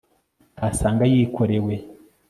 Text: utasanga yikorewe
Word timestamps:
utasanga 0.57 1.03
yikorewe 1.11 1.73